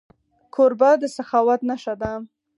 کوربه 0.53 0.91
د 1.01 1.03
سخاوت 1.15 1.61
نښه 1.69 1.93
ده. 2.01 2.11